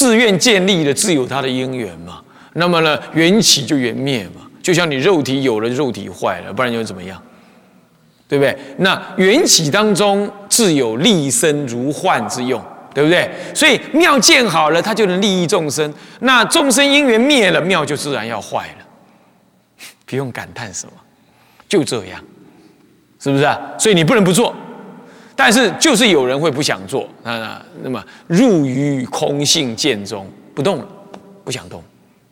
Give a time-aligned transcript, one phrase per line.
[0.00, 2.22] 寺院建立的自有它的因缘嘛。
[2.54, 4.46] 那么呢，缘起就缘灭嘛。
[4.62, 7.22] 就像你肉体有了，肉体坏了，不然又怎么样？
[8.26, 8.56] 对不对？
[8.78, 12.58] 那缘起当中自有立身如幻之用，
[12.94, 13.30] 对不对？
[13.54, 15.92] 所以庙建好了，它就能利益众生。
[16.20, 20.92] 那众生因缘灭了，庙就自然要坏了，不用感叹什么，
[21.68, 22.18] 就这样，
[23.18, 23.60] 是不是啊？
[23.78, 24.56] 所以你不能不做。
[25.42, 30.86] 但是就是有人会不想做啊，那么入于空性见中不动了，
[31.42, 31.82] 不想动，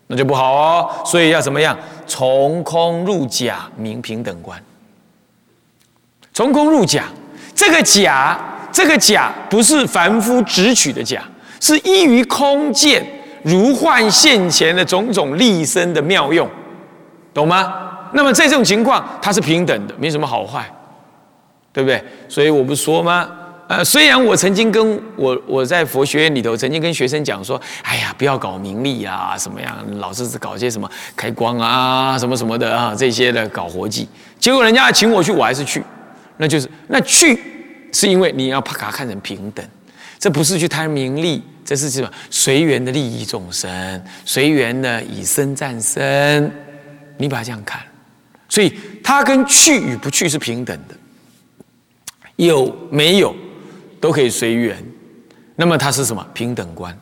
[0.09, 0.91] 那就不好哦。
[1.07, 1.75] 所以要怎么样？
[2.07, 4.63] 从空入假，名平等观。
[6.35, 7.05] 从空入假，
[7.55, 8.39] 这个假，
[8.71, 11.23] 这个假不是凡夫直取的假，
[11.63, 13.02] 是依于空见
[13.43, 16.47] 如幻现前的种种立身的妙用，
[17.33, 17.73] 懂吗？
[18.13, 20.71] 那么在这种情况，它是平等的，没什么好坏。
[21.73, 22.03] 对不对？
[22.29, 23.29] 所以我不说吗？
[23.69, 34.09] 呃，虽然我曾经跟我我在佛学院里头曾经跟学生讲说，哎呀，不要搞名利啊，什么样，老是搞些什么开光啊，什么什么的啊，这些的搞活计。
[34.41, 35.83] 结果人家请我去，我还是去，
[36.38, 37.38] 那就是那去
[37.93, 39.63] 是因为你要把它看成平等，
[40.19, 42.10] 这不是去贪名利，这是什么？
[42.30, 46.51] 随缘的利益众生，随缘的以身战身，
[47.19, 47.82] 你把它这样看，
[48.49, 48.73] 所以
[49.05, 50.95] 它跟去与不去是平等的。
[52.47, 53.35] 有没有
[54.01, 54.77] 都可以随缘，
[55.57, 56.97] 那么它是什么平等观？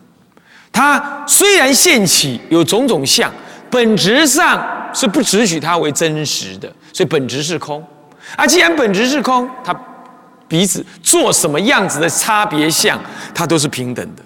[0.73, 3.33] 它虽然现起有种种相，
[3.71, 7.87] 本质上是不只许它为真实的，所以本质是空。
[8.35, 9.79] 啊既然本质是空，它
[10.49, 12.99] 彼此做什么样子的差别相，
[13.35, 14.23] 它都是平等的，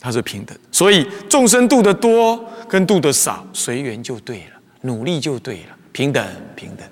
[0.00, 0.56] 它是平等。
[0.72, 6.84] 所以众生度的多跟度的少，随缘就对了，努力就对了，平等平等。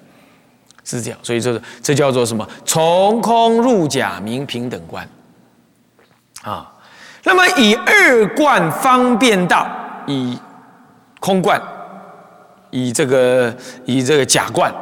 [0.86, 2.48] 是这样，所以这是这叫做什么？
[2.64, 5.06] 从空入假，名平等观。
[6.42, 6.72] 啊，
[7.24, 9.68] 那么以二观方便道，
[10.06, 10.38] 以
[11.18, 11.60] 空观，
[12.70, 13.52] 以这个
[13.84, 14.72] 以这个假观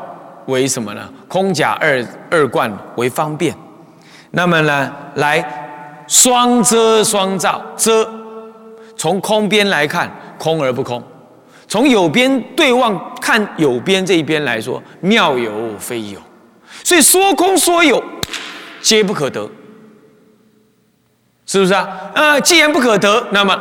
[0.44, 1.10] 为什么呢？
[1.26, 3.56] 空假二二观为方便。
[4.32, 5.42] 那么呢，来
[6.06, 8.06] 双遮双照，遮
[8.94, 11.02] 从空边来看，空而不空。
[11.74, 16.20] 从有边对望看有边这一边来说，妙有非有，
[16.84, 18.00] 所以说空说有，
[18.80, 19.50] 皆不可得，
[21.44, 22.12] 是不是啊？
[22.14, 23.60] 啊，既然不可得，那么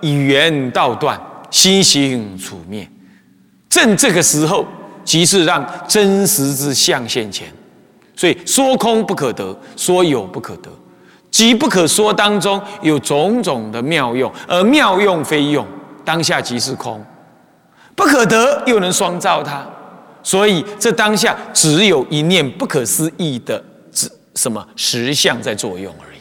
[0.00, 2.88] 以缘道断，心行处灭，
[3.68, 4.64] 正这个时候，
[5.02, 7.48] 即是让真实之相现前。
[8.14, 10.70] 所以说空不可得，说有不可得，
[11.32, 15.66] 即不可说当中有种种的妙用，而妙用非用，
[16.04, 17.04] 当下即是空。
[18.00, 19.62] 不可得，又能双照它，
[20.22, 23.62] 所以这当下只有一念不可思议的
[23.92, 26.18] 什什么实相在作用而已。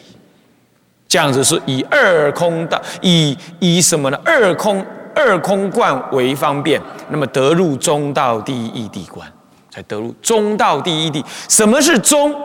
[1.07, 4.19] 这样子是以二空的，以以什么呢？
[4.25, 4.85] 二空
[5.15, 6.81] 二空观为方便，
[7.11, 9.25] 那么得入中道第一义谛观，
[9.71, 11.23] 才得入中道第一地。
[11.47, 12.35] 什么是中？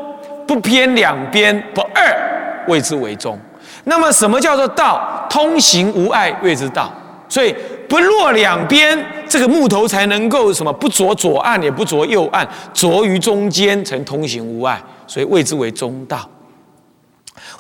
[0.47, 3.37] 不偏两边，不二，谓之为中。
[3.83, 5.27] 那么什么叫做道？
[5.29, 6.93] 通行无碍，谓之道。
[7.27, 7.53] 所以
[7.89, 8.97] 不落两边，
[9.35, 10.73] 这个木头才能够什么？
[10.73, 14.81] 不着左岸，也不着右岸，着于中间，才通行无碍。
[15.09, 16.31] 所以谓之为中道。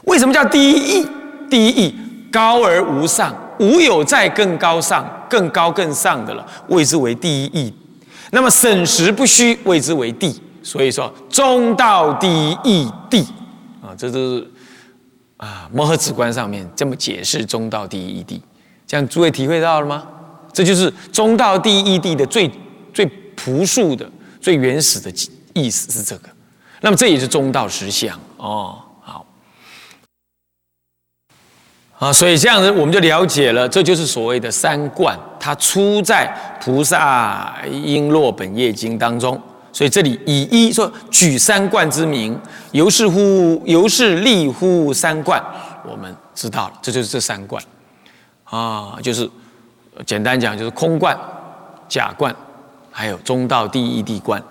[0.04, 1.06] 为什么叫第一义？
[1.50, 1.96] 第一义
[2.30, 7.74] 高而无上，无有再更高上、更高更上的了，谓之为第一义。
[8.30, 10.40] 那么审时不虚，谓之为地。
[10.62, 13.26] 所以说中道第一义地
[13.82, 14.48] 啊，这都是
[15.38, 18.40] 啊摩诃止观上面这么解释中道第一义地。
[18.86, 20.04] 这样诸位体会到了吗？
[20.54, 22.50] 这就是中道第一义谛的最
[22.94, 23.04] 最
[23.36, 24.08] 朴素的、
[24.40, 25.12] 最原始的
[25.52, 26.28] 意思是这个。
[26.80, 28.78] 那么这也是中道实相哦。
[29.00, 29.26] 好，
[31.98, 36.32] 啊，所以这样子我们就了解了，这就是所谓的三观，它出在
[36.64, 39.40] 《菩萨璎珞本业经》当中。
[39.72, 42.38] 所以这里以一说举三观之名，
[42.70, 45.42] 由是乎由是立乎三观，
[45.84, 47.60] 我们知道了，这就是这三观。
[48.44, 49.28] 啊，就是
[50.06, 51.16] 简单讲，就是空观、
[51.88, 52.34] 假观，
[52.90, 54.42] 还有中道第一谛观，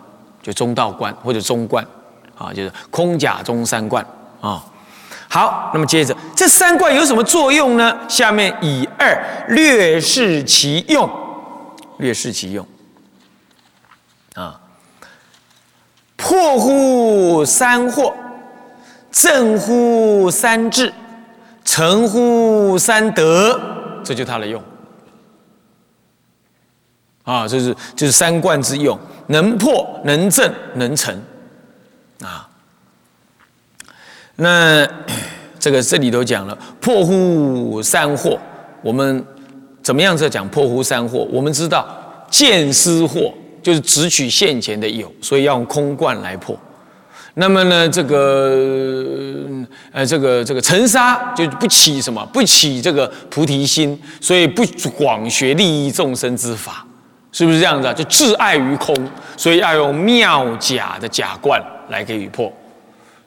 [0.41, 1.85] 就中道观或者中观，
[2.37, 4.05] 啊，就是空假中三观
[4.39, 4.63] 啊。
[5.29, 7.97] 好，那么接着这三观有什么作用呢？
[8.07, 11.09] 下面以二略示其用，
[11.97, 12.65] 略示其用
[14.35, 14.59] 啊，
[16.15, 18.13] 破乎三惑，
[19.11, 20.93] 正乎三智，
[21.65, 23.59] 成乎三德。
[24.03, 24.61] 这就它的用
[27.23, 31.15] 啊，这是就是三观之用，能破能正能成
[32.21, 32.47] 啊。
[34.35, 34.87] 那
[35.59, 38.37] 这个这里头讲了破乎三惑，
[38.81, 39.25] 我们
[39.81, 41.19] 怎么样在讲破乎三惑？
[41.31, 41.87] 我们知道
[42.29, 43.31] 见思惑
[43.61, 46.57] 就是只取现前的有，所以要用空观来破。
[47.35, 56.85] 那么呢，这个呃，这个这个尘沙就不起什么，不起这个菩提心，所以不广学利益众生之法，
[57.33, 57.93] 是不是这样子？
[57.93, 58.95] 就自爱于空，
[59.35, 62.49] 所以要用妙假的假观来给予破，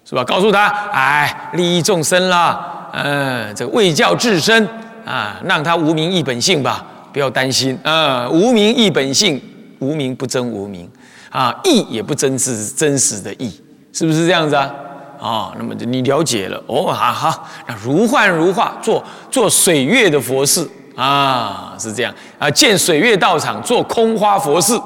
[0.04, 0.24] 是吧？
[0.24, 4.66] 告诉他，哎，利益众生啦，嗯，这个为教治身
[5.04, 9.42] 啊，让他无名一本性吧，不要担心啊，无名一本性，
[9.80, 10.88] 无名不真无名
[11.30, 13.60] 啊，义也不真是真实的义。
[13.92, 14.72] 是不是这样子啊？
[15.18, 24.76] 啊，那么你了解了哦，好好，那如幻如化，做做水月的佛事啊，是这样啊，建水月道场，做空花佛事，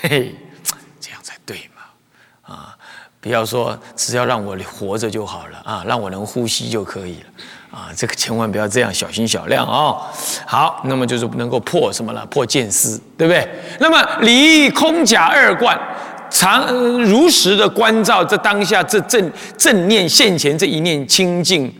[0.00, 0.34] 嘿嘿，
[1.00, 2.76] 这样才对嘛啊！
[3.20, 9.96] 不要说只要让我活着就好了啊，让我能呼吸就可以了啊，这个千万不要这样，小心小量啊。
[10.46, 12.24] 好，那么就是能够破什么了？
[12.26, 13.48] 破见思，对不对？
[13.80, 15.78] 那么离空假二观。
[16.30, 16.66] 常
[17.02, 21.70] 如实的关照这当下这正正念现前这一念清净，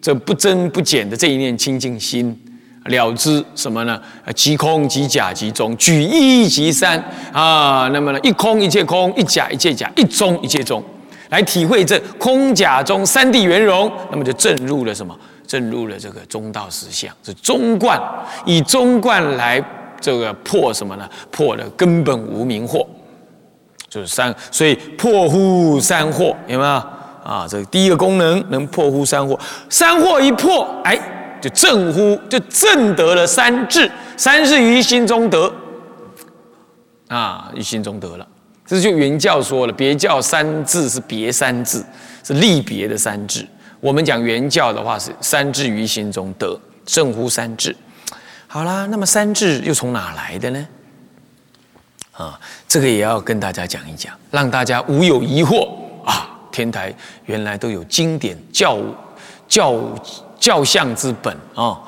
[0.00, 2.40] 这不增不减的这一念清净心，
[2.86, 4.00] 了知什么呢？
[4.34, 6.98] 即空即假即中，举一即三
[7.32, 7.88] 啊。
[7.92, 10.82] 那么呢，一空一切空，一假一切假，一中一切中，
[11.30, 15.16] 来体会这空假中三谛圆融，那么就正入了什么？
[15.46, 18.00] 正入了这个中道实相，是中观，
[18.44, 19.62] 以中观来
[20.00, 21.08] 这个破什么呢？
[21.30, 22.84] 破了根本无明惑。
[23.88, 26.70] 就是三，所以破乎三惑，有没有
[27.22, 27.46] 啊？
[27.48, 29.38] 这第一个功能能破乎三惑，
[29.70, 30.98] 三惑一破，哎，
[31.40, 35.52] 就正乎，就正得了三智，三智于心中得，
[37.08, 38.26] 啊，于心中得了。
[38.66, 41.84] 这就原教说了，别教三智是别三智，
[42.24, 43.46] 是立别的三智。
[43.80, 47.76] 我们讲原教的话是三智于心中得，正乎三智。
[48.48, 50.66] 好啦，那么三智又从哪来的呢？
[52.12, 55.68] 啊，这个也要跟大家讲一讲，让大家无有疑惑
[56.04, 56.32] 啊！
[56.50, 56.94] 天台
[57.26, 58.78] 原来都有经典教
[59.46, 59.74] 教
[60.38, 61.80] 教相之本啊。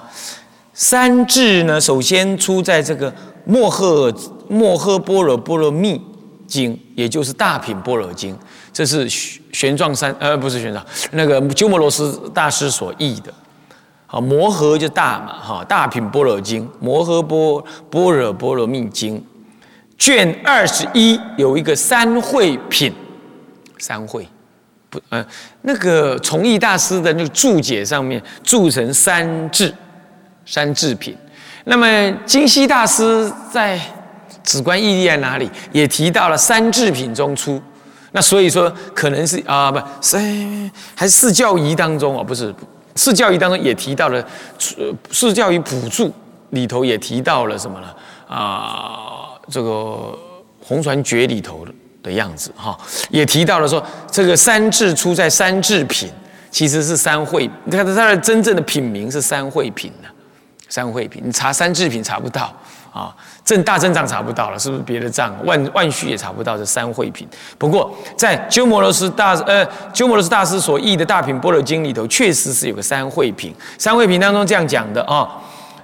[0.73, 3.11] 三智呢，首先出在这个
[3.45, 4.15] 《摩诃
[4.49, 6.01] 摩诃般若波罗蜜
[6.47, 8.35] 经》，也就是《大品般若经》，
[8.73, 10.81] 这是玄玄奘三呃，不是玄奘，
[11.11, 13.33] 那个鸠摩罗什大师所译的。
[14.07, 19.19] 好，摩诃就大嘛，哈，《大品般若经》，《摩诃般般若波罗蜜经》。
[19.99, 22.95] 卷二十一有一个三会品，
[23.79, 24.29] 三会
[24.91, 25.25] 不，呃，
[25.63, 29.75] 那个崇义大师的那个注解上面注成三智，
[30.47, 31.17] 三智品。
[31.65, 33.81] 那么金溪大师在
[34.43, 37.61] 止观义例在哪里也提到了三智品中出。
[38.13, 40.17] 那所以说可能是啊，不，是
[40.95, 42.55] 还是四教仪当中啊，不是
[42.95, 44.25] 四教仪当中也提到了，
[45.11, 46.13] 四教仪补注
[46.51, 47.87] 里头也提到了什么呢？
[48.27, 49.05] 啊。
[49.51, 50.15] 这个
[50.61, 51.73] 红船诀里头的
[52.09, 52.77] 的样子哈，
[53.11, 56.11] 也提到了说，这个三智出在三智品，
[56.51, 57.49] 其实是三会。
[57.65, 60.09] 你看它的真正的品名是三会品呢，
[60.69, 61.23] 三会品。
[61.25, 62.51] 你查三智品查不到
[62.93, 63.15] 啊，
[63.45, 65.35] 正大正藏查不到了，是不是别的藏？
[65.45, 67.29] 万万续也查不到这三会品。
[67.59, 73.55] 不过在鸠摩罗什大呃鸠摩罗什大师所译的大品般若经里头，确实是有个三会品。
[73.77, 75.29] 三会品当中这样讲的啊。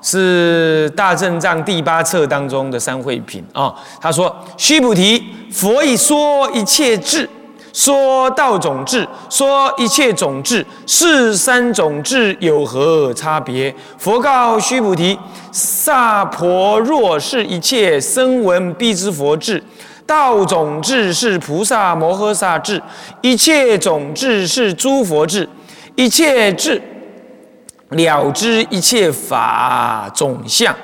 [0.07, 3.75] 是大正藏第八册当中的三会品啊。
[3.99, 7.27] 他说：“须菩提，佛以说一切智，
[7.73, 15.19] 说道种智，说一切种智，是三种智有何差别？”佛告须菩提
[15.51, 19.65] ：“萨婆若是一切声闻必知佛智，
[20.07, 22.81] 道种智是菩萨摩诃萨智，
[23.23, 25.49] 一切种智是诸佛智，
[25.97, 26.83] 一切智。”
[27.91, 30.75] 了知一切法总相，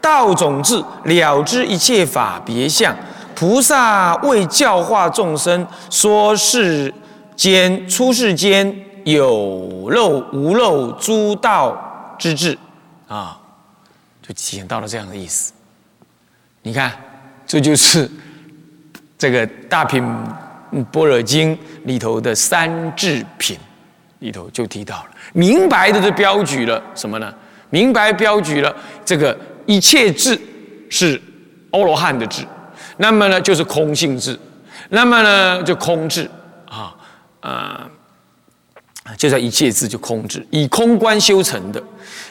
[0.00, 2.96] 道种智了知一切法别相。
[3.34, 6.92] 菩萨为教化众生，说世
[7.34, 8.74] 间出世间
[9.04, 12.56] 有漏无漏诸道之智
[13.06, 13.38] 啊，
[14.22, 15.52] 就体现到了这样的意思。
[16.62, 16.90] 你看，
[17.46, 18.10] 这就是
[19.18, 20.02] 这个大品
[20.90, 23.58] 般若经里头的三智品。
[24.20, 27.32] 里头就提到了，明白的就标举了什么呢？
[27.70, 30.40] 明白标举了这个一切智
[30.88, 31.20] 是
[31.70, 32.42] 欧罗汉的智，
[32.96, 34.38] 那么呢就是空性智，
[34.88, 36.30] 那么呢就空智
[36.68, 36.94] 啊
[37.40, 37.90] 啊，
[39.18, 41.82] 就叫一切智就空智，以空观修成的。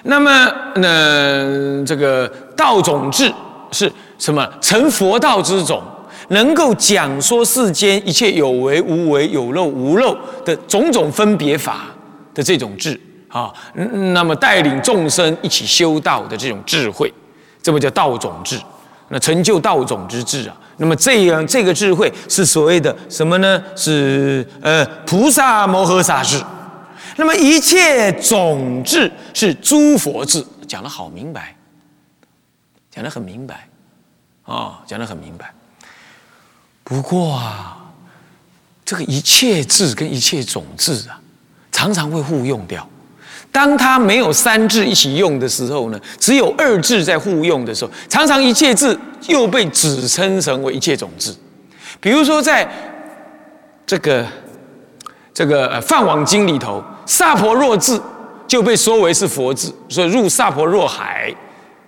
[0.03, 3.31] 那么呢这个道种智
[3.71, 4.49] 是什么？
[4.61, 5.83] 成佛道之种。
[6.29, 11.87] 能够讲说世间一切有为无为、有漏无漏的种种分别法，
[12.33, 17.13] 的这种智啊，那么带领众生一起修道的这种智慧，
[17.61, 18.59] 这不叫道种智？
[19.09, 20.57] 那成就道种之智啊。
[20.77, 23.63] 那么这样这个智慧是所谓的什么呢？
[23.75, 26.41] 是呃菩萨摩诃萨智。
[27.17, 31.55] 那么一切种智是诸佛智，讲的好明白，
[32.91, 33.69] 讲的很明白
[34.43, 35.53] 啊，讲的很明白。
[36.85, 37.75] 不过啊，
[38.85, 41.19] 这个一切智跟一切种智啊，
[41.71, 42.87] 常常会互用掉。
[43.51, 51.35] 当它没有三智一起用的时候呢，只有二智在互用的时候，常常一切智又被指称成为一切种智。
[51.99, 52.69] 比如说，在
[53.87, 54.25] 这个
[55.33, 57.99] 这个《梵网经》里头，萨婆若智
[58.45, 61.33] 就被说为是佛智，所以入萨婆若海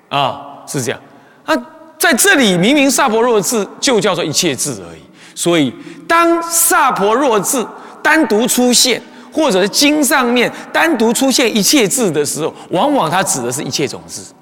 [0.10, 1.00] 啊，是这样。
[1.46, 1.54] 啊，
[2.00, 5.01] 在这里明明萨婆若智就叫做一切智而已。
[5.36, 5.74] 所以，
[6.08, 7.66] 当萨婆若智
[8.01, 9.01] 单独出现。
[9.30, 14.34] 或者是经上面单独出现一切字的时候，往往它指的是一切种子，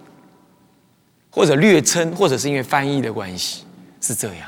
[1.29, 3.63] 或者略称，或者是因为翻译的关系
[3.99, 4.47] 是这样。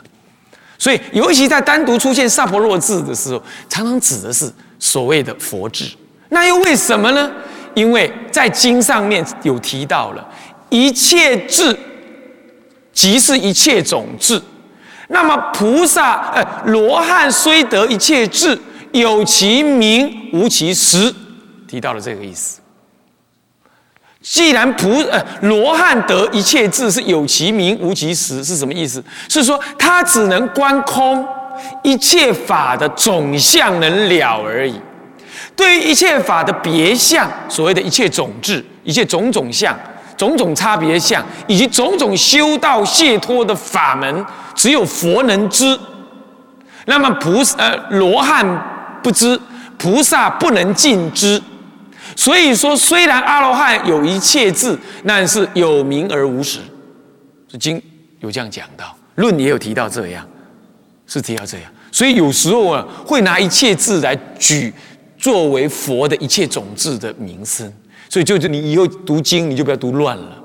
[0.77, 4.49] 所以，尤其在单独出现萨婆若字的时候，常常指的是
[4.79, 5.83] 所谓的佛智。
[6.29, 7.29] 那又为什么呢？
[7.73, 10.25] 因为在经上面有提到了
[10.69, 11.77] 一切智
[12.97, 14.41] 即是一切种智。
[15.09, 18.59] 那么菩萨呃罗汉虽得一切智。
[18.93, 21.13] 有其名无其实，
[21.67, 22.61] 提到了这个意思。
[24.21, 29.03] 既然菩呃罗汉得一切智是有其名无其实，是什么意思？
[29.29, 31.23] 是说他只能观空，
[31.83, 34.79] 一切法的总相能了而已。
[35.55, 39.77] 对于一切法的别相，所谓的一切种智、一切种种相、
[40.17, 45.79] 种种差别相，以及种种修道解脱的法门，只有佛能知。
[46.87, 48.73] 那么菩呃罗汉。
[49.03, 49.39] 不知
[49.77, 51.41] 菩萨不能尽知，
[52.13, 56.59] 所以说虽然阿罗汉有一切智，但是有名而无实。
[57.47, 57.81] 这经
[58.19, 60.27] 有这样讲到，论也有提到这样，
[61.05, 61.71] 是提到这样。
[61.89, 64.73] 所以有时候啊，会拿一切智来举
[65.17, 67.71] 作为佛的一切种智的名声。
[68.09, 70.43] 所以就是你以后读经，你就不要读乱了。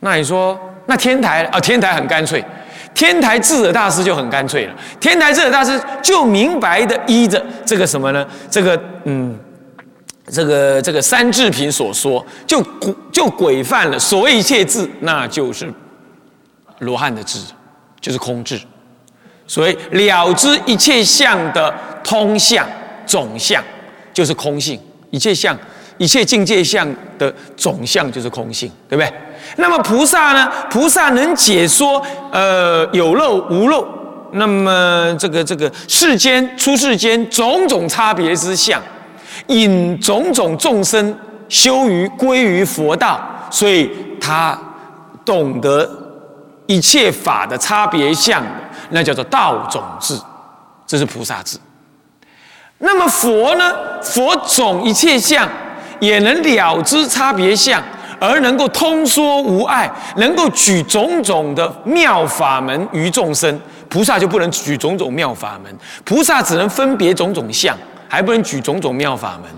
[0.00, 2.44] 那你说，那天台啊，天台很干脆。
[2.92, 8.24] 天台智者大师就很干脆了，天台智者大师就明白的依着这个什么呢？
[8.48, 9.36] 这个嗯，
[10.28, 12.64] 这个这个三智品所说，就
[13.10, 13.98] 就规范了。
[13.98, 15.68] 所谓一切智，那就是
[16.78, 17.40] 罗汉的智，
[18.00, 18.60] 就是空智。
[19.48, 21.74] 所以了知一切相的
[22.04, 22.64] 通相
[23.04, 23.60] 总相，
[24.12, 24.80] 就是空性。
[25.10, 25.58] 一切相，
[25.98, 26.86] 一切境界相
[27.18, 29.12] 的总相就是空性，对不对？
[29.56, 30.50] 那么菩萨呢？
[30.70, 33.86] 菩萨能解说，呃，有漏无漏。
[34.32, 38.82] 那么这个这个世间出世间种种差别之相，
[39.46, 41.16] 引种种众生
[41.48, 43.88] 修于归于佛道，所以
[44.20, 44.58] 他
[45.24, 45.88] 懂得
[46.66, 48.42] 一切法的差别相，
[48.90, 50.18] 那叫做道种智，
[50.84, 51.56] 这是菩萨智。
[52.78, 53.72] 那么佛呢？
[54.02, 55.48] 佛种一切相，
[56.00, 57.82] 也能了知差别相。
[58.20, 67.76] 而能够通说无碍，能够举种种的妙法门于众生，菩萨就不能举种种妙法门，菩萨只能分别种种相，
[68.08, 69.50] 还不能举种种妙法门。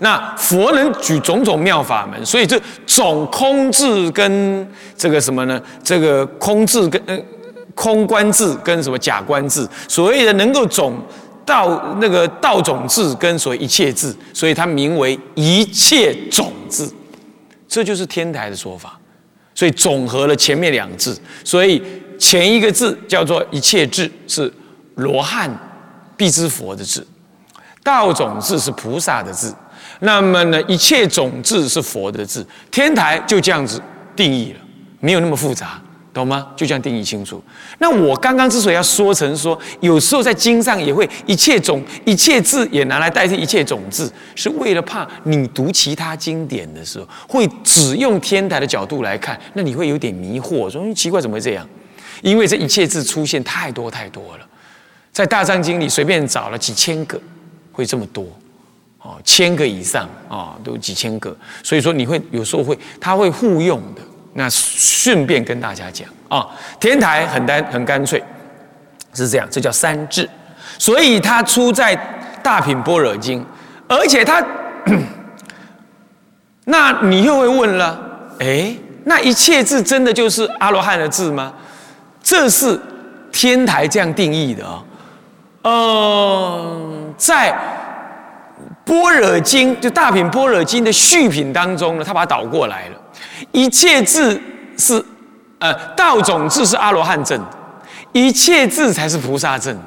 [0.00, 4.66] 那佛能举种种妙法门，所以这总空智跟
[4.96, 5.60] 这个什么呢？
[5.84, 7.16] 这个空智跟呃
[7.74, 10.94] 空观智跟什么假观智，所谓的能够总
[11.48, 16.88] 道那个道种智跟所谓一切智，所以它名为一切种智。
[17.66, 18.98] 这就是天台的说法，
[19.54, 21.82] 所以总和了前面两字，所以
[22.18, 24.52] 前一个字叫做一切智，是
[24.94, 25.50] 罗汉
[26.16, 27.02] 必知佛的智；
[27.82, 29.52] 道种智是菩萨的智。
[30.00, 32.44] 那么呢，一切种智是佛的智。
[32.70, 33.82] 天台就这样子
[34.14, 34.60] 定义了，
[35.00, 35.80] 没有那么复杂。
[36.12, 36.48] 懂吗？
[36.56, 37.40] 就这样定义清楚。
[37.78, 51.64] 那我刚刚之所以要说成说，有时候在经上也会一切种一切字也拿来代替一切种字，是为了怕你读其他经典的时候，会只用天台的角度来看，那你会有点迷惑，说奇怪怎么会这样？
[52.22, 54.46] 因为这一切字出现太多太多了，
[55.12, 57.20] 在大藏经里随便找了几千个，
[57.70, 58.26] 会这么多
[59.00, 64.02] 哦，千个以上啊，都几千个，所以说你会有时候会他会互用的。
[64.38, 66.46] 那顺便跟大家讲啊，
[66.78, 68.22] 天台很单很干脆，
[69.12, 70.28] 是这样，这叫三智，
[70.78, 71.96] 所以它出在
[72.40, 73.44] 大品般若经，
[73.88, 74.40] 而且它，
[76.66, 78.00] 那你又会问了，
[78.38, 78.72] 哎，
[79.04, 81.52] 那一切字真的就是阿罗汉的字吗？
[82.22, 82.80] 这是
[83.32, 84.84] 天台这样定义的啊，
[85.62, 87.52] 嗯，在
[88.88, 92.96] 般若经就大品般若经的续品当中呢，他把它倒过来了。
[93.52, 94.40] 一切智
[94.76, 95.04] 是
[95.58, 97.40] 呃道种智是阿罗汉证，
[98.12, 99.78] 一切智才是菩萨证。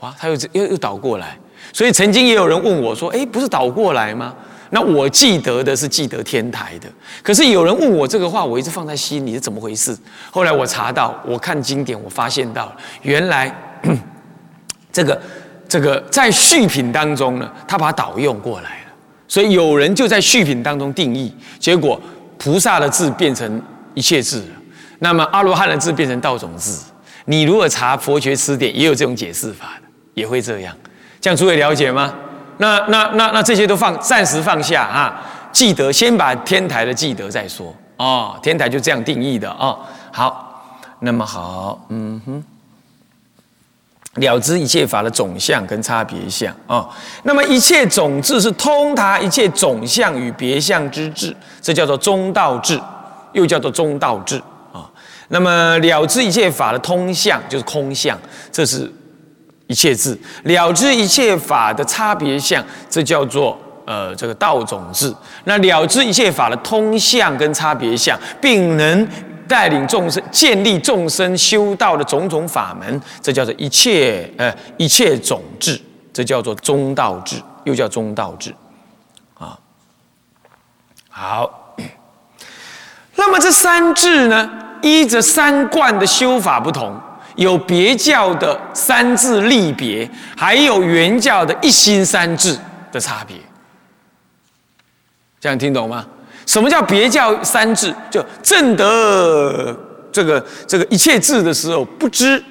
[0.00, 1.36] 哇，他又又又倒过来。
[1.72, 4.34] 所以曾经也有人问我说：“哎，不是倒过来吗？”
[4.70, 6.86] 那我记得的是记得天台的。
[7.22, 9.96] 可是有人问我这个话，我一直放在心里是怎么回事？
[10.30, 13.50] 后来我查到，我看经典，我发现到原来
[14.92, 15.18] 这个
[15.68, 18.92] 这个在续品当中呢，他把它导用过来了。
[19.28, 22.00] 所以有人就在续品当中定义，结果
[22.38, 24.56] 菩萨的字变成一切字了，
[25.00, 26.84] 那么阿罗汉的字变成道种字。
[27.26, 30.74] 你如果查佛学词典，也有这种解释法的，也会这样。
[31.20, 32.14] 这样诸位了解吗？
[32.56, 35.20] 那那那那这些都放暂时放下啊，
[35.52, 38.38] 记得先把天台的记得再说哦。
[38.42, 39.78] 天台就这样定义的哦。
[40.10, 42.42] 好，那么好，嗯哼，
[44.18, 46.88] 了知一切法的总相跟差别相啊。
[47.22, 52.80] 那么一切总智是通达一切总相与别相之智，这叫做中道智，
[53.32, 54.36] 又叫做中道智
[54.72, 54.88] 啊。
[55.28, 58.18] 那么了知一切法的通相就是空相，
[58.52, 58.92] 这是。
[59.70, 65.14] 一切智了知一切法的差别相，这叫做呃这个道种智。
[65.44, 69.06] 那了知一切法的通相跟差别相，并能
[69.48, 75.80] 带领众生建立众生修道的种种法门，这叫做一切呃一切种智，
[76.12, 78.54] 这叫做中道智，又叫中道智。
[79.38, 79.58] 啊，
[81.08, 81.74] 好。
[83.16, 84.48] 那么这三智呢，
[84.80, 86.94] 依着三观的修法不同。
[87.34, 92.58] 有别教的三字立别，还有原教的一心三智
[92.90, 93.36] 的差别，
[95.38, 96.04] 这样听懂吗？
[96.48, 97.94] 什么叫别教三智？
[98.10, 99.76] 就正得
[100.10, 102.42] 这个这个一切智的时候，不知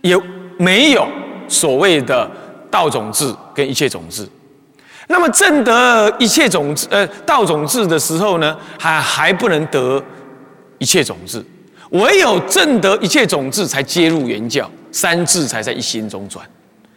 [0.00, 0.18] 也
[0.56, 1.06] 没有
[1.46, 2.28] 所谓的
[2.70, 4.26] 道种智跟一切种智。
[5.08, 10.02] 那么正得一切种智呃道种智的时候呢，还还不能得
[10.78, 11.44] 一切种智。
[11.90, 16.44] 唯有正得一切种智，才接入原教，三智才在一心中转，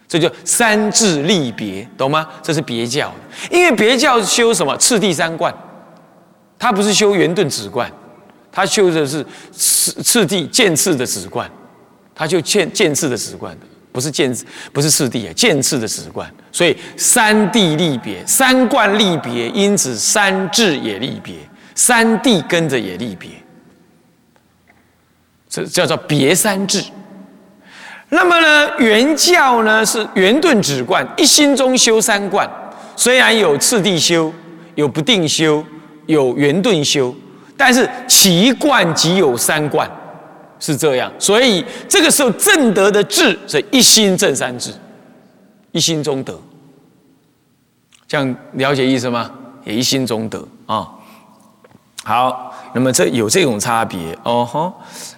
[0.08, 2.26] 这就三智立别，懂吗？
[2.42, 3.12] 这是别教，
[3.50, 5.54] 因为别教修什么次第三观，
[6.60, 7.90] 他不是修圆顿止观，
[8.52, 11.50] 他修的是次次第渐次的止观，
[12.14, 14.36] 他就渐渐次的止观的，不是渐
[14.70, 21.34] 不是次第啊，渐次的止观，所以三谛立别，三观立别，因此三智也立别，
[21.74, 23.30] 三谛跟着也立别。
[25.48, 26.84] 这叫做别三智。
[28.10, 32.48] 那么呢，原教呢是圆顿止观，一心中修三观。
[32.96, 34.30] 虽然有次第修，
[34.74, 35.64] 有不定修，
[36.10, 37.14] 有圆顿修，
[37.56, 39.90] 但是其观即有三观，
[40.58, 41.10] 是这样。
[41.18, 44.72] 所以这个时候正德的智是一心正三智，
[45.72, 46.38] 一心中德。
[48.06, 49.30] 这样了解意思吗？
[49.64, 50.88] 也一心中德啊。
[52.04, 52.46] 好。
[52.72, 54.72] 那么这有这种差别哦吼，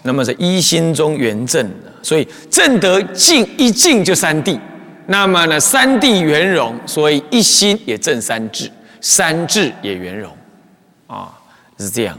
[0.04, 1.70] 那么在一心中圆正，
[2.02, 4.58] 所以正德静一静就三谛，
[5.04, 8.70] 那么呢三谛圆融，所以一心也正三智，
[9.02, 10.34] 三智也圆融，
[11.12, 11.32] 啊
[11.78, 12.18] 是这样。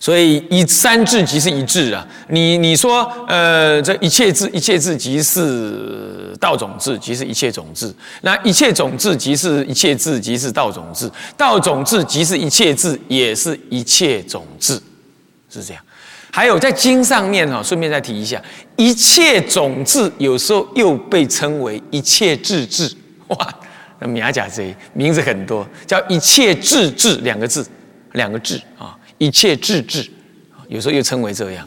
[0.00, 2.06] 所以一三智即是一智啊！
[2.28, 7.92] 你你说，呃，这一切智，一切智即是道种智，即是一切种智。
[8.22, 11.10] 那一切种智即是一切智，即是道种智。
[11.36, 14.80] 道种智即是一切智，也是一切种智，
[15.50, 15.82] 是这样。
[16.30, 18.40] 还有在经上面哈，顺便再提一下，
[18.76, 22.94] 一切种智有时候又被称为一切智智。
[23.26, 23.54] 哇，
[23.98, 27.66] 那米亚甲贼名字很多，叫一切智智两个字，
[28.12, 28.96] 两个智啊。
[29.18, 30.08] 一切智智，
[30.68, 31.66] 有时候又称为这样。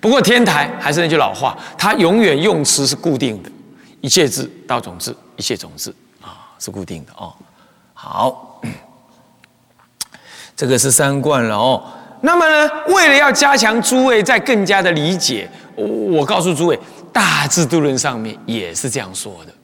[0.00, 3.50] 不过天台还是那句老话，它永远用词是固定的，
[4.02, 5.88] 一切智到种智，一切种智
[6.20, 7.32] 啊，是固定的哦。
[7.94, 8.60] 好，
[10.54, 11.82] 这个是三观了哦。
[12.20, 16.76] 那么呢，为了要加强诸位在更加的理解，我告诉诸位，
[17.10, 19.54] 《大智度论》上面也是这样说的，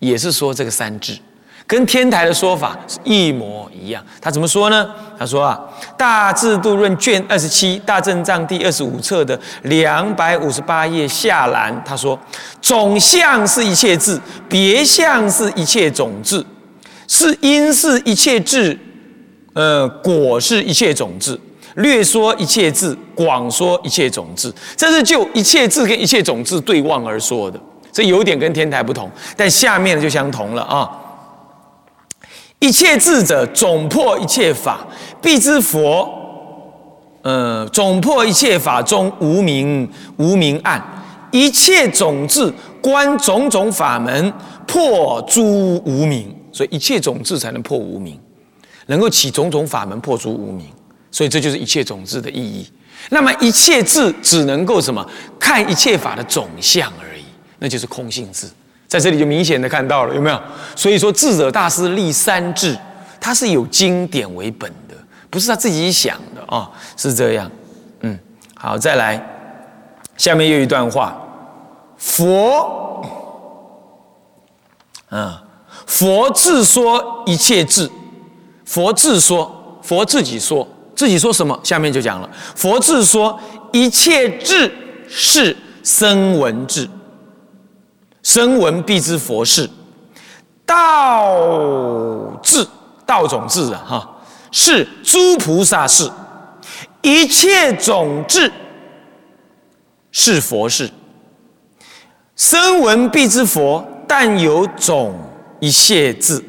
[0.00, 1.18] 也是说这个三智。
[1.66, 4.04] 跟天台的说法是一模一样。
[4.20, 4.88] 他怎么说呢？
[5.18, 5.58] 他说啊，
[5.96, 12.18] 《大智度论》卷二十七，《大正藏》第二十五册的两百五十八页下栏，他说：
[12.60, 16.44] 总相是一切智，别相是一切种智，
[17.08, 18.78] 是因是一切智，
[19.54, 21.38] 呃，果是一切种智。
[21.76, 27.58] 略说一切智，广说一切种智，这是就一切智跟一切种智对望而说的。
[27.90, 30.88] 这有点跟天台不同，但下面就相同了啊。
[32.60, 34.86] 一切智者，总破一切法，
[35.20, 36.08] 必知佛。
[37.22, 39.88] 呃，总破一切法中无明
[40.18, 40.82] 无明暗，
[41.30, 44.32] 一切种智观种种法门，
[44.66, 46.34] 破诸无明。
[46.52, 48.18] 所以一切种智才能破无明，
[48.86, 50.68] 能够起种种法门破诸无明。
[51.10, 52.70] 所以这就是一切种智的意义。
[53.10, 55.04] 那么一切智只能够什么？
[55.38, 57.24] 看一切法的总相而已，
[57.58, 58.46] 那就是空性智。
[58.94, 60.40] 在这里就明显的看到了，有没有？
[60.76, 62.78] 所以说智者大师立三智，
[63.20, 64.94] 他是有经典为本的，
[65.28, 67.50] 不是他自己想的啊，是这样。
[68.02, 68.16] 嗯，
[68.54, 69.20] 好，再来，
[70.16, 71.20] 下面又一段话，
[71.96, 73.04] 佛，
[75.08, 75.42] 啊，
[75.88, 77.90] 佛自说一切智，
[78.64, 80.68] 佛自说，佛自己说。
[80.94, 81.58] 自己说什么？
[81.64, 82.30] 下面就讲了。
[82.54, 83.36] 佛自说
[83.72, 84.72] 一切智
[85.08, 86.88] 是声闻智，
[88.24, 89.70] 声闻必知佛事。
[90.66, 92.66] 道智
[93.06, 94.16] 道种智啊，哈，
[94.50, 96.10] 是诸菩萨事，
[97.02, 98.50] 一切种智
[100.10, 100.90] 是佛事。
[102.34, 105.14] 声闻必知佛，但有种
[105.60, 106.42] 一切智，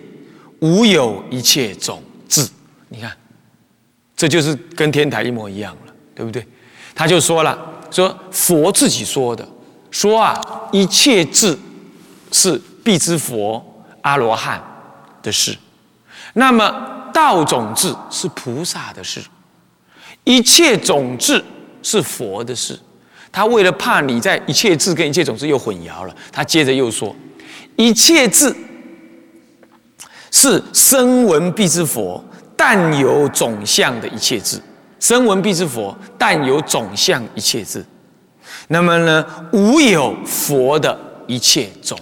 [0.61, 2.47] 无有一切种智。
[2.89, 3.11] 你看。
[4.17, 6.47] 这就是跟天台一模一样了，对不对？
[6.95, 7.59] 他就说了，
[7.91, 9.45] 说佛自己说的，
[9.91, 10.39] 说啊，
[10.71, 11.53] 一切智
[12.35, 13.63] 是必知佛
[14.01, 14.61] 阿罗汉
[15.23, 15.57] 的事，
[16.33, 16.69] 那么
[17.13, 19.21] 道种智是菩萨的事，
[20.25, 21.41] 一切种智
[21.81, 22.77] 是佛的事。
[23.31, 27.15] 他为了怕你在一切智跟一切种智又混淆了，他接着又说，
[27.77, 28.53] 一切智
[30.31, 32.23] 是声闻必知佛。
[32.57, 34.57] 但有种相的一切智，
[34.97, 37.85] 声闻必知佛；但有种相一切智，
[38.69, 41.99] 那么呢，无有佛的一切种，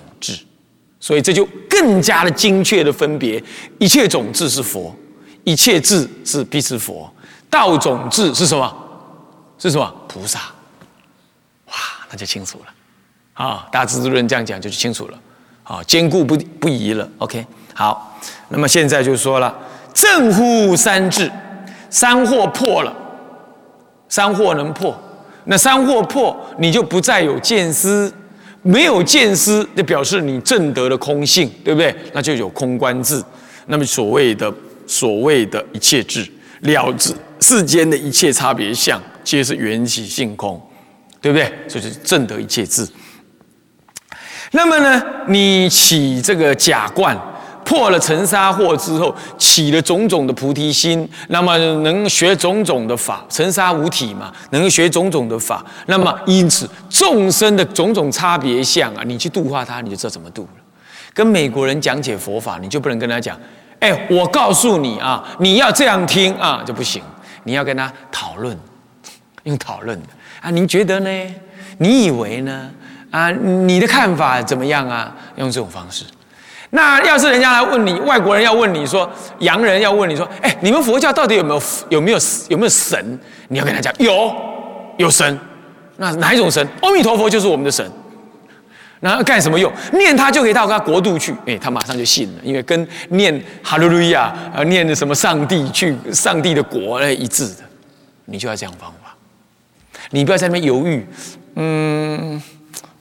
[1.04, 3.44] 所以这就更加的精确的分别：
[3.78, 4.96] 一切种智是佛，
[5.44, 7.13] 一切智是必是佛，
[7.50, 8.74] 道种智是什么？
[9.60, 9.94] 是什么？
[10.08, 10.39] 菩萨。
[11.66, 11.74] 哇，
[12.10, 12.74] 那就清楚了。
[13.34, 15.20] 啊，大智度论这样讲就清楚了。
[15.66, 17.06] 啊，坚固不不疑了。
[17.18, 19.54] OK，好，那么现在就说了。
[19.94, 21.30] 正乎三智，
[21.89, 22.96] 三惑破了，
[24.08, 24.98] 三惑能破，
[25.44, 28.10] 那三惑破，你就不再有见思，
[28.63, 31.95] 没有见思，就表示你正得了空性，对不对？
[32.13, 33.23] 那就有空观智。
[33.67, 34.52] 那么所谓的
[34.88, 36.28] 所谓的一切智
[36.62, 40.62] 了知世间的一切差别相，皆是缘起性空，
[41.21, 41.52] 对不对？
[41.67, 42.88] 所以是正得一切智。
[44.52, 47.15] 那么呢，你起这个假观。
[47.65, 53.23] 破了尘沙惑之后，起了种种的菩提心，那么能学种种的法。
[53.30, 55.63] 尘沙无体嘛，能学种种的法。
[55.88, 60.62] 那么因此众生的种种差别相啊，你去度化他，你就知道怎么度了。
[61.13, 63.38] 跟美国人讲解佛法，你就不能跟他讲，
[63.80, 67.02] 哎，我告诉你啊，你要这样听啊，就不行。
[67.43, 68.58] 你要跟他讨论，
[69.43, 70.08] 用讨论的
[70.41, 71.36] 啊，您觉得呢？
[71.78, 72.69] 你以为呢？
[73.12, 75.13] 啊，你的看法怎么样啊？
[75.36, 76.06] 用这种方式。
[76.76, 79.08] 那要是人家来问你，外国人要问你说，
[79.40, 82.18] 洋人要问你说，哎，你们佛教到底有没有有没有
[82.50, 83.20] 有没有神？
[83.50, 84.34] 你要跟他讲，有，
[84.98, 85.40] 有神。
[85.98, 86.68] 那哪一种神？
[86.82, 87.88] 阿弥陀佛就是我们的神。
[89.02, 89.72] 那干什么用？
[89.92, 91.32] 念他就可以到他国度去。
[91.46, 97.64] 哎，他马上就信了，因为跟念哈利路亚啊，念什么上帝去上帝的国来一致的。
[98.26, 99.16] 你就要这样方法，
[100.10, 101.06] 你不要在那边犹豫。
[101.56, 102.42] 嗯，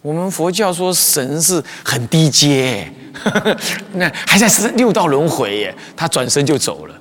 [0.02, 2.92] 我们佛教说神是很低阶。
[3.94, 6.94] 那还在六道轮回耶，他转身就走了。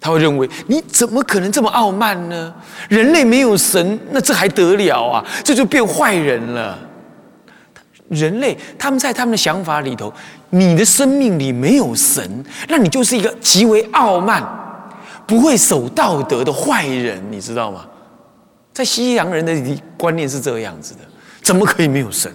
[0.00, 2.52] 他会认为你怎么可能这么傲慢呢？
[2.88, 5.24] 人类没有神，那这还得了啊？
[5.44, 6.76] 这就变坏人了。
[8.08, 10.12] 人类他们在他们的想法里头，
[10.50, 14.44] 你的生命里没有神，那你就是一个极为傲慢、
[15.24, 17.86] 不会守道德的坏人，你知道吗？
[18.72, 21.00] 在西洋人的观念是这样子的，
[21.42, 22.30] 怎么可以没有神？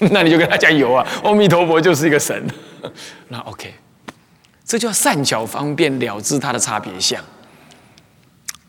[0.10, 2.46] 那你就跟他讲有啊， 阿弥陀佛就是一个神。
[3.28, 3.74] 那 OK，
[4.64, 7.22] 这叫善巧方便了知它的差别相。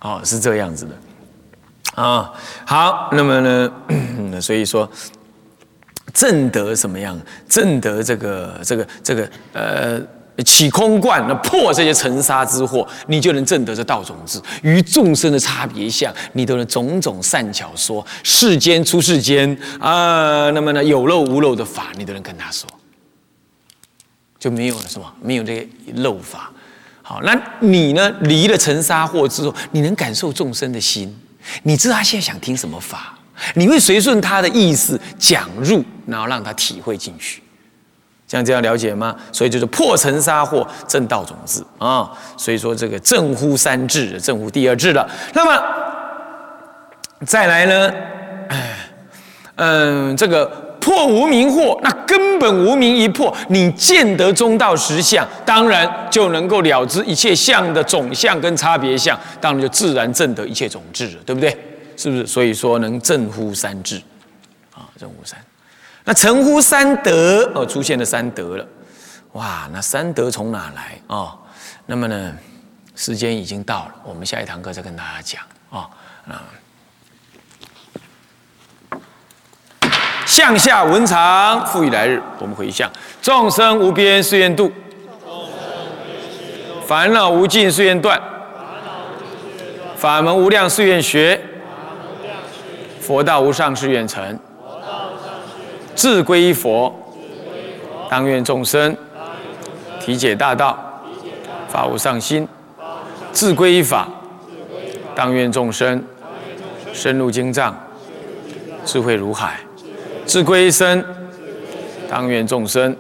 [0.02, 2.02] 哦，是这样子的。
[2.02, 2.34] 啊，
[2.66, 3.72] 好，那么呢，
[4.42, 4.90] 所以说
[6.14, 7.20] 正德什么样？
[7.48, 10.02] 正德这个这个这个呃。
[10.44, 14.42] 起空观，那破这些尘沙之祸，你就能证得这道种子。
[14.64, 18.06] 与众生的差别相，你都能种种善巧说。
[18.24, 22.70] 世间出世间啊，那么呢有漏无漏的法，你都能跟他说，
[24.40, 26.52] 就没有了是吧，没有这些漏法。
[27.02, 31.14] 好，那你呢离了尘沙祸之后，你能感受众生的心，
[31.64, 33.18] 你知道他现在想听什么法，
[33.56, 37.42] 你会随顺他的意思讲入，然后让他体会进去。
[38.32, 39.14] 像这样了解吗？
[39.34, 42.10] 所以就是破尘沙惑正道种子啊。
[42.38, 45.06] 所以说这个正乎三智，正乎第二智了。
[45.34, 45.62] 那么
[47.26, 47.94] 再来呢？
[49.56, 50.46] 嗯，这个
[50.80, 61.56] 破无明惑，那根本无明一破，你见得中道实相，当然就能够了知一切相的总相跟差别相，当然就自然证得一切种智了，对不对？
[61.98, 62.26] 是不是？
[62.26, 63.98] 所以说能正乎三智，
[64.74, 65.38] 啊，正乎三。
[66.04, 68.66] 那成乎三德哦，出现了三德了，
[69.34, 71.38] 哇，那三德从哪来啊？
[71.86, 72.34] 那么呢，
[72.96, 75.90] 时间已经到了，我们下一堂课再跟大家讲啊
[76.28, 76.44] 啊。
[80.26, 82.90] 向下文长，复以来日，我们回向
[83.22, 84.72] 众生无边誓愿度，
[86.88, 88.20] 烦恼无尽誓愿断，
[89.98, 91.40] 法门无量誓愿学，
[93.00, 94.40] 佛道无上誓愿成。
[96.02, 96.92] 自归佛，
[98.10, 98.98] 当愿众生
[100.00, 100.76] 体解大道，
[101.70, 102.44] 法无上心；
[103.32, 104.10] 自归法，
[105.14, 106.04] 当愿众生
[106.92, 107.80] 深入经藏，
[108.84, 109.50] 智慧如海；
[110.26, 111.06] 自归身，
[112.10, 112.98] 当愿众生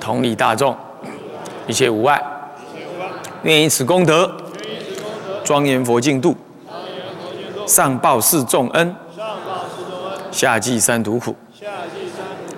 [0.00, 0.76] 同理大众，
[1.68, 2.20] 一切无碍。
[3.44, 4.28] 愿以此功德，
[5.44, 6.36] 庄严佛净土，
[7.64, 8.92] 上报四重恩，
[10.32, 11.36] 下济三途苦。